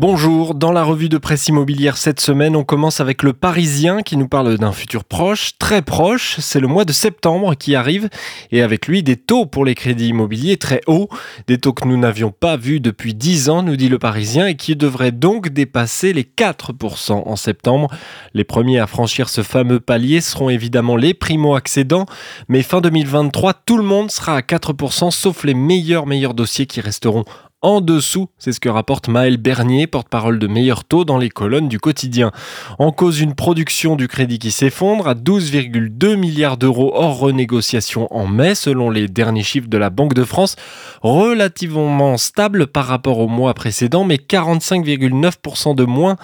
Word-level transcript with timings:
Bonjour, 0.00 0.54
dans 0.54 0.70
la 0.70 0.84
revue 0.84 1.08
de 1.08 1.18
presse 1.18 1.48
immobilière 1.48 1.96
cette 1.96 2.20
semaine, 2.20 2.54
on 2.54 2.62
commence 2.62 3.00
avec 3.00 3.24
le 3.24 3.32
Parisien 3.32 4.02
qui 4.02 4.16
nous 4.16 4.28
parle 4.28 4.56
d'un 4.56 4.70
futur 4.70 5.02
proche, 5.02 5.58
très 5.58 5.82
proche, 5.82 6.36
c'est 6.38 6.60
le 6.60 6.68
mois 6.68 6.84
de 6.84 6.92
septembre 6.92 7.56
qui 7.56 7.74
arrive 7.74 8.08
et 8.52 8.62
avec 8.62 8.86
lui 8.86 9.02
des 9.02 9.16
taux 9.16 9.44
pour 9.44 9.64
les 9.64 9.74
crédits 9.74 10.10
immobiliers 10.10 10.56
très 10.56 10.82
hauts, 10.86 11.08
des 11.48 11.58
taux 11.58 11.72
que 11.72 11.84
nous 11.84 11.96
n'avions 11.96 12.30
pas 12.30 12.56
vus 12.56 12.78
depuis 12.78 13.12
10 13.12 13.48
ans, 13.48 13.64
nous 13.64 13.74
dit 13.74 13.88
le 13.88 13.98
Parisien, 13.98 14.46
et 14.46 14.54
qui 14.54 14.76
devraient 14.76 15.10
donc 15.10 15.48
dépasser 15.48 16.12
les 16.12 16.22
4% 16.22 17.14
en 17.26 17.34
septembre. 17.34 17.90
Les 18.34 18.44
premiers 18.44 18.78
à 18.78 18.86
franchir 18.86 19.28
ce 19.28 19.42
fameux 19.42 19.80
palier 19.80 20.20
seront 20.20 20.48
évidemment 20.48 20.94
les 20.94 21.12
primo-accédants, 21.12 22.06
mais 22.46 22.62
fin 22.62 22.80
2023, 22.80 23.52
tout 23.66 23.76
le 23.76 23.82
monde 23.82 24.12
sera 24.12 24.36
à 24.36 24.42
4% 24.42 25.10
sauf 25.10 25.42
les 25.42 25.54
meilleurs 25.54 26.06
meilleurs 26.06 26.34
dossiers 26.34 26.66
qui 26.66 26.80
resteront 26.80 27.24
en 27.60 27.80
dessous. 27.80 28.28
C'est 28.38 28.52
ce 28.52 28.60
que 28.60 28.68
rapporte 28.68 29.08
Maël 29.08 29.36
Bernier, 29.36 29.86
porte-parole 29.86 30.38
de 30.38 30.46
Meilleur 30.46 30.84
Taux 30.84 31.04
dans 31.04 31.18
les 31.18 31.28
colonnes 31.28 31.68
du 31.68 31.80
quotidien. 31.80 32.30
En 32.78 32.92
cause 32.92 33.20
une 33.20 33.34
production 33.34 33.96
du 33.96 34.06
crédit 34.06 34.38
qui 34.38 34.50
s'effondre 34.50 35.08
à 35.08 35.14
12,2 35.14 36.16
milliards 36.16 36.56
d'euros 36.56 36.92
hors 36.94 37.18
renégociation 37.18 38.06
en 38.14 38.26
mai, 38.26 38.54
selon 38.54 38.90
les 38.90 39.08
derniers 39.08 39.42
chiffres 39.42 39.68
de 39.68 39.78
la 39.78 39.90
Banque 39.90 40.14
de 40.14 40.24
France, 40.24 40.56
relativement 41.02 42.16
stable 42.16 42.68
par 42.68 42.86
rapport 42.86 43.18
au 43.18 43.28
mois 43.28 43.54
précédent, 43.54 44.04
mais 44.04 44.16
45,9% 44.16 45.74
de 45.74 45.84
moins 45.84 46.16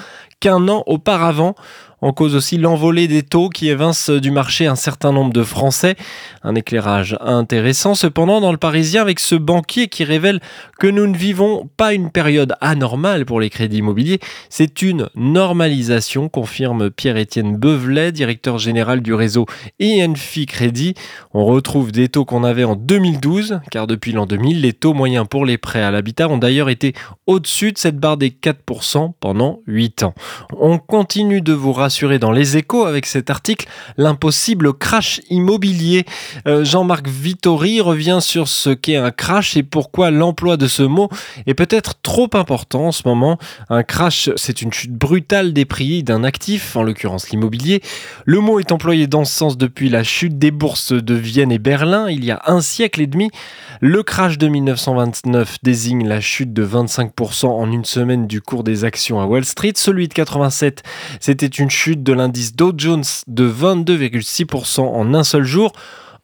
qu'un 0.44 0.68
an 0.68 0.82
auparavant. 0.84 1.54
En 2.04 2.12
cause 2.12 2.34
aussi 2.34 2.58
l'envolée 2.58 3.08
des 3.08 3.22
taux 3.22 3.48
qui 3.48 3.70
évince 3.70 4.10
du 4.10 4.30
marché 4.30 4.66
un 4.66 4.74
certain 4.74 5.10
nombre 5.10 5.32
de 5.32 5.42
Français. 5.42 5.96
Un 6.42 6.55
éclairage 6.55 7.16
intéressant 7.22 7.94
cependant 7.94 8.42
dans 8.42 8.52
le 8.52 8.58
Parisien 8.58 9.00
avec 9.00 9.20
ce 9.20 9.34
banquier 9.34 9.88
qui 9.88 10.04
révèle 10.04 10.41
que 10.78 10.86
nous 10.86 11.06
ne 11.06 11.16
vivons 11.16 11.70
pas 11.78 11.94
une 11.94 12.10
période 12.10 12.56
anormale 12.60 13.24
pour 13.24 13.41
les 13.41 13.48
crédits 13.48 13.78
immobiliers, 13.78 14.20
c'est 14.50 14.82
une 14.82 15.08
normalisation, 15.14 16.28
confirme 16.28 16.91
Pierre-Étienne 16.91 17.56
Bevelet, 17.56 18.12
directeur 18.12 18.58
général 18.58 19.00
du 19.00 19.14
réseau 19.14 19.47
INFI 19.80 20.44
Crédit. 20.44 20.92
On 21.32 21.47
retrouve 21.47 21.91
des 21.91 22.10
taux 22.10 22.26
qu'on 22.26 22.44
avait 22.44 22.64
en 22.64 22.76
2012, 22.76 23.60
car 23.70 23.86
depuis 23.86 24.12
l'an 24.12 24.26
2000, 24.26 24.60
les 24.60 24.74
taux 24.74 24.92
moyens 24.92 25.26
pour 25.26 25.47
les 25.47 25.56
prêts 25.56 25.82
à 25.82 25.91
l'habitat 25.91 26.28
ont 26.28 26.36
d'ailleurs 26.36 26.69
été 26.69 26.92
au-dessus 27.26 27.72
de 27.72 27.78
cette 27.78 27.98
barre 27.98 28.19
des 28.19 28.28
4% 28.28 29.12
pendant 29.20 29.60
8 29.66 30.02
ans. 30.02 30.14
On 30.58 30.78
continue 30.78 31.40
de 31.40 31.52
vous 31.52 31.72
rassurer 31.72 32.18
dans 32.18 32.32
les 32.32 32.56
échos 32.56 32.84
avec 32.84 33.06
cet 33.06 33.30
article 33.30 33.68
l'impossible 33.96 34.72
crash 34.74 35.20
immobilier. 35.30 36.04
Euh, 36.46 36.64
Jean-Marc 36.64 37.08
Vittori 37.08 37.80
revient 37.80 38.18
sur 38.20 38.48
ce 38.48 38.70
qu'est 38.70 38.96
un 38.96 39.10
crash 39.10 39.56
et 39.56 39.62
pourquoi 39.62 40.10
l'emploi 40.10 40.56
de 40.56 40.66
ce 40.66 40.82
mot 40.82 41.08
est 41.46 41.54
peut-être 41.54 41.94
trop 42.02 42.30
important 42.34 42.86
en 42.86 42.92
ce 42.92 43.02
moment. 43.06 43.38
Un 43.68 43.82
crash, 43.82 44.30
c'est 44.36 44.62
une 44.62 44.72
chute 44.72 44.92
brutale 44.92 45.52
des 45.52 45.64
prix 45.64 46.02
d'un 46.02 46.24
actif, 46.24 46.76
en 46.76 46.82
l'occurrence 46.82 47.30
l'immobilier. 47.30 47.82
Le 48.24 48.41
mot 48.41 48.60
est 48.60 48.72
employé 48.72 49.06
dans 49.06 49.24
ce 49.24 49.34
sens 49.34 49.58
depuis 49.58 49.88
la 49.88 50.02
chute 50.02 50.38
des 50.38 50.50
bourses 50.50 50.92
de 50.92 51.14
Vienne 51.14 51.52
et 51.52 51.58
Berlin 51.58 52.08
il 52.08 52.24
y 52.24 52.30
a 52.30 52.42
un 52.46 52.60
siècle 52.60 53.00
et 53.00 53.06
demi. 53.06 53.30
Le 53.80 54.02
crash 54.02 54.38
de 54.38 54.48
1929 54.48 55.58
désigne 55.62 56.06
la 56.06 56.20
chute 56.20 56.52
de 56.52 56.66
25% 56.66 57.46
en 57.46 57.70
une 57.70 57.84
semaine 57.84 58.26
du 58.26 58.41
cours 58.41 58.64
des 58.64 58.84
actions 58.84 59.20
à 59.20 59.26
Wall 59.26 59.44
Street. 59.44 59.72
87, 60.14 60.82
c'était 61.20 61.46
une 61.46 61.68
chute 61.68 62.02
de 62.02 62.12
l'indice 62.14 62.56
Dow 62.56 62.72
Jones 62.76 63.04
de 63.26 63.46
22,6% 63.46 64.80
en 64.80 65.14
un 65.14 65.24
seul 65.24 65.44
jour. 65.44 65.72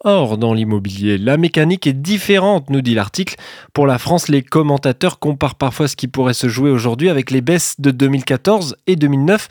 Or, 0.02 0.38
dans 0.38 0.54
l'immobilier, 0.54 1.18
la 1.18 1.36
mécanique 1.36 1.86
est 1.86 1.92
différente, 1.92 2.70
nous 2.70 2.80
dit 2.80 2.94
l'article. 2.94 3.34
Pour 3.74 3.86
la 3.86 3.98
France, 3.98 4.28
les 4.28 4.42
commentateurs 4.42 5.18
comparent 5.18 5.56
parfois 5.56 5.88
ce 5.88 5.96
qui 5.96 6.08
pourrait 6.08 6.32
se 6.32 6.48
jouer 6.48 6.70
aujourd'hui 6.70 7.10
avec 7.10 7.30
les 7.30 7.42
baisses 7.42 7.74
de 7.78 7.90
2014 7.90 8.76
et 8.86 8.96
2009. 8.96 9.48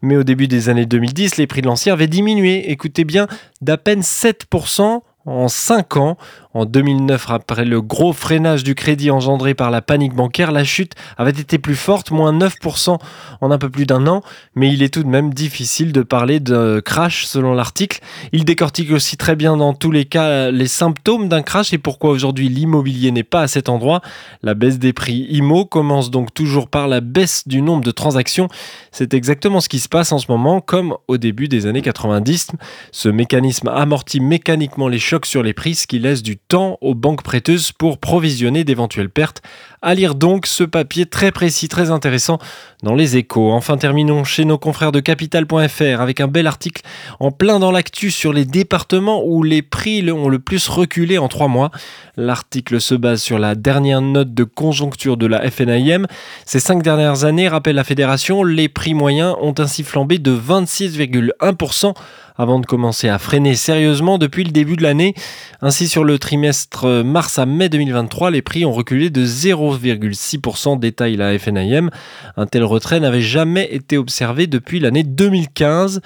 Mais 0.00 0.16
au 0.16 0.22
début 0.22 0.48
des 0.48 0.70
années 0.70 0.86
2010, 0.86 1.36
les 1.36 1.46
prix 1.46 1.60
de 1.60 1.66
l'ancien 1.66 1.92
avaient 1.92 2.06
diminué, 2.06 2.70
écoutez 2.70 3.04
bien, 3.04 3.26
d'à 3.60 3.76
peine 3.76 4.00
7% 4.00 5.02
en 5.26 5.48
5 5.48 5.96
ans. 5.96 6.16
En 6.52 6.64
2009, 6.64 7.30
après 7.30 7.64
le 7.64 7.80
gros 7.80 8.12
freinage 8.12 8.64
du 8.64 8.74
crédit 8.74 9.12
engendré 9.12 9.54
par 9.54 9.70
la 9.70 9.82
panique 9.82 10.14
bancaire, 10.14 10.50
la 10.50 10.64
chute 10.64 10.94
avait 11.16 11.30
été 11.30 11.58
plus 11.58 11.76
forte, 11.76 12.10
moins 12.10 12.32
9% 12.32 12.98
en 13.40 13.50
un 13.52 13.58
peu 13.58 13.70
plus 13.70 13.86
d'un 13.86 14.08
an, 14.08 14.22
mais 14.56 14.72
il 14.72 14.82
est 14.82 14.92
tout 14.92 15.04
de 15.04 15.08
même 15.08 15.32
difficile 15.32 15.92
de 15.92 16.02
parler 16.02 16.40
de 16.40 16.82
crash 16.84 17.24
selon 17.24 17.54
l'article. 17.54 18.00
Il 18.32 18.44
décortique 18.44 18.90
aussi 18.90 19.16
très 19.16 19.36
bien 19.36 19.56
dans 19.56 19.74
tous 19.74 19.92
les 19.92 20.06
cas 20.06 20.50
les 20.50 20.66
symptômes 20.66 21.28
d'un 21.28 21.42
crash 21.42 21.72
et 21.72 21.78
pourquoi 21.78 22.10
aujourd'hui 22.10 22.48
l'immobilier 22.48 23.12
n'est 23.12 23.22
pas 23.22 23.42
à 23.42 23.46
cet 23.46 23.68
endroit. 23.68 24.00
La 24.42 24.54
baisse 24.54 24.80
des 24.80 24.92
prix 24.92 25.28
IMO 25.30 25.66
commence 25.66 26.10
donc 26.10 26.34
toujours 26.34 26.66
par 26.68 26.88
la 26.88 27.00
baisse 27.00 27.46
du 27.46 27.62
nombre 27.62 27.84
de 27.84 27.92
transactions. 27.92 28.48
C'est 28.90 29.14
exactement 29.14 29.60
ce 29.60 29.68
qui 29.68 29.78
se 29.78 29.88
passe 29.88 30.10
en 30.10 30.18
ce 30.18 30.26
moment, 30.28 30.60
comme 30.60 30.96
au 31.06 31.16
début 31.16 31.46
des 31.46 31.66
années 31.66 31.82
90. 31.82 32.48
Ce 32.90 33.08
mécanisme 33.08 33.68
amortit 33.68 34.18
mécaniquement 34.18 34.88
les 34.88 34.98
chocs 35.10 35.26
sur 35.26 35.42
les 35.42 35.54
prix, 35.54 35.74
ce 35.74 35.88
qui 35.88 35.98
laisse 35.98 36.22
du 36.22 36.36
temps 36.36 36.78
aux 36.80 36.94
banques 36.94 37.24
prêteuses 37.24 37.72
pour 37.72 37.98
provisionner 37.98 38.62
d'éventuelles 38.62 39.10
pertes. 39.10 39.42
À 39.82 39.94
lire 39.94 40.14
donc 40.14 40.46
ce 40.46 40.62
papier 40.62 41.04
très 41.04 41.32
précis, 41.32 41.68
très 41.68 41.90
intéressant 41.90 42.38
dans 42.84 42.94
les 42.94 43.16
échos. 43.16 43.50
Enfin, 43.50 43.76
terminons 43.76 44.22
chez 44.22 44.44
nos 44.44 44.56
confrères 44.56 44.92
de 44.92 45.00
capital.fr 45.00 46.00
avec 46.00 46.20
un 46.20 46.28
bel 46.28 46.46
article 46.46 46.82
en 47.18 47.32
plein 47.32 47.58
dans 47.58 47.72
l'actu 47.72 48.12
sur 48.12 48.32
les 48.32 48.44
départements 48.44 49.24
où 49.26 49.42
les 49.42 49.62
prix 49.62 50.08
ont 50.12 50.28
le 50.28 50.38
plus 50.38 50.68
reculé 50.68 51.18
en 51.18 51.26
trois 51.26 51.48
mois. 51.48 51.72
L'article 52.16 52.80
se 52.80 52.94
base 52.94 53.20
sur 53.20 53.40
la 53.40 53.56
dernière 53.56 54.02
note 54.02 54.32
de 54.32 54.44
conjoncture 54.44 55.16
de 55.16 55.26
la 55.26 55.50
FNIM. 55.50 56.06
Ces 56.46 56.60
cinq 56.60 56.84
dernières 56.84 57.24
années, 57.24 57.48
rappelle 57.48 57.74
la 57.74 57.82
fédération, 57.82 58.44
les 58.44 58.68
prix 58.68 58.94
moyens 58.94 59.34
ont 59.40 59.54
ainsi 59.58 59.82
flambé 59.82 60.18
de 60.18 60.30
26,1% 60.30 61.94
avant 62.40 62.58
de 62.58 62.64
commencer 62.64 63.08
à 63.10 63.18
freiner 63.18 63.54
sérieusement 63.54 64.16
depuis 64.16 64.44
le 64.44 64.50
début 64.50 64.76
de 64.76 64.82
l'année. 64.82 65.14
Ainsi, 65.60 65.88
sur 65.88 66.04
le 66.04 66.18
trimestre 66.18 67.02
mars 67.04 67.38
à 67.38 67.44
mai 67.44 67.68
2023, 67.68 68.30
les 68.30 68.40
prix 68.40 68.64
ont 68.64 68.72
reculé 68.72 69.10
de 69.10 69.26
0,6%, 69.26 70.78
détaille 70.78 71.16
la 71.16 71.38
FNIM. 71.38 71.90
Un 72.38 72.46
tel 72.46 72.64
retrait 72.64 72.98
n'avait 72.98 73.20
jamais 73.20 73.68
été 73.70 73.98
observé 73.98 74.46
depuis 74.46 74.80
l'année 74.80 75.02
2015. 75.02 76.00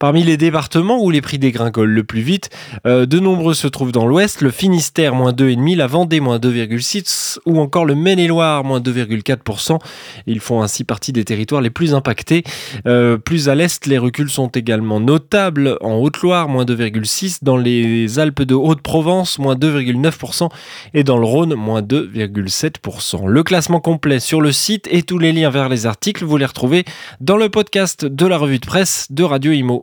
Parmi 0.00 0.24
les 0.24 0.36
départements 0.36 1.00
où 1.00 1.10
les 1.10 1.20
prix 1.20 1.38
dégringolent 1.38 1.94
le 1.94 2.02
plus 2.02 2.20
vite, 2.20 2.50
euh, 2.84 3.06
de 3.06 3.20
nombreux 3.20 3.54
se 3.54 3.68
trouvent 3.68 3.92
dans 3.92 4.06
l'ouest, 4.06 4.40
le 4.40 4.50
Finistère 4.50 5.14
moins 5.14 5.32
2,5%, 5.32 5.76
la 5.76 5.86
Vendée 5.86 6.18
moins 6.18 6.38
2,6% 6.38 7.38
ou 7.46 7.60
encore 7.60 7.84
le 7.84 7.94
Maine-et-Loire 7.94 8.64
moins 8.64 8.80
2,4%. 8.80 9.78
Ils 10.26 10.40
font 10.40 10.62
ainsi 10.62 10.82
partie 10.82 11.12
des 11.12 11.24
territoires 11.24 11.60
les 11.60 11.70
plus 11.70 11.94
impactés. 11.94 12.42
Euh, 12.86 13.18
plus 13.18 13.48
à 13.48 13.54
l'est, 13.54 13.86
les 13.86 13.98
reculs 13.98 14.30
sont 14.30 14.48
également 14.48 14.98
notables 14.98 15.75
en 15.80 15.94
Haute-Loire, 15.94 16.48
moins 16.48 16.64
2,6%, 16.64 17.38
dans 17.42 17.56
les 17.56 18.18
Alpes 18.18 18.42
de 18.42 18.54
Haute-Provence, 18.54 19.38
moins 19.38 19.54
2,9% 19.54 20.48
et 20.94 21.04
dans 21.04 21.18
le 21.18 21.26
Rhône, 21.26 21.54
moins 21.54 21.82
2,7%. 21.82 23.26
Le 23.26 23.42
classement 23.42 23.80
complet 23.80 24.20
sur 24.20 24.40
le 24.40 24.52
site 24.52 24.88
et 24.90 25.02
tous 25.02 25.18
les 25.18 25.32
liens 25.32 25.50
vers 25.50 25.68
les 25.68 25.86
articles, 25.86 26.24
vous 26.24 26.36
les 26.36 26.46
retrouvez 26.46 26.84
dans 27.20 27.36
le 27.36 27.48
podcast 27.48 28.04
de 28.04 28.26
la 28.26 28.38
revue 28.38 28.58
de 28.58 28.66
presse 28.66 29.06
de 29.10 29.24
Radio 29.24 29.52
Imo. 29.52 29.82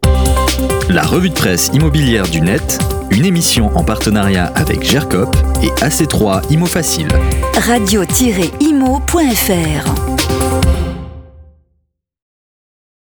La 0.90 1.04
revue 1.04 1.30
de 1.30 1.36
presse 1.36 1.72
immobilière 1.74 2.28
du 2.28 2.42
net, 2.42 2.80
une 3.10 3.25
émission 3.25 3.75
en 3.75 3.84
partenariat 3.84 4.52
avec 4.56 4.84
GERCOP 4.84 5.36
et 5.64 5.70
AC3 5.84 6.52
Imo 6.52 6.66
Facile. 6.66 7.08
Radio-imo.fr 7.56 8.34